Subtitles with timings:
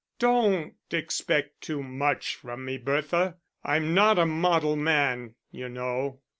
[0.17, 3.37] "Don't expect too much from me, Bertha.
[3.63, 6.21] I'm not a model man, you know."